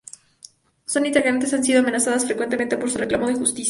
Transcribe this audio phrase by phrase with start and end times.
[0.87, 3.59] Sus integrantes han sido amenazadas frecuentemente por su reclamo de justicia.